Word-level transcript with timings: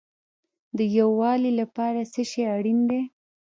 د 0.77 0.79
یووالي 0.97 1.51
لپاره 1.61 1.99
څه 2.13 2.21
شی 2.29 2.43
اړین 2.55 2.79
دی؟ 2.89 3.01